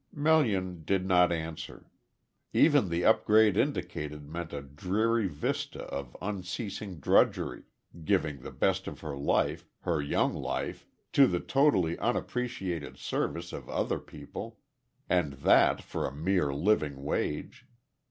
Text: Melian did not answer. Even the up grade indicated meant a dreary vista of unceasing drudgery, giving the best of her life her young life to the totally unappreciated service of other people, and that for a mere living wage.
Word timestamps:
Melian 0.11 0.83
did 0.83 1.05
not 1.05 1.31
answer. 1.31 1.91
Even 2.53 2.89
the 2.89 3.05
up 3.05 3.23
grade 3.23 3.55
indicated 3.55 4.27
meant 4.27 4.51
a 4.51 4.63
dreary 4.63 5.27
vista 5.27 5.81
of 5.83 6.17
unceasing 6.23 6.99
drudgery, 6.99 7.65
giving 8.03 8.39
the 8.41 8.49
best 8.49 8.87
of 8.87 9.01
her 9.01 9.15
life 9.15 9.67
her 9.81 10.01
young 10.01 10.33
life 10.33 10.87
to 11.13 11.27
the 11.27 11.39
totally 11.39 11.99
unappreciated 11.99 12.97
service 12.97 13.53
of 13.53 13.69
other 13.69 13.99
people, 13.99 14.57
and 15.07 15.33
that 15.33 15.83
for 15.83 16.07
a 16.07 16.11
mere 16.15 16.51
living 16.51 17.03
wage. 17.03 17.67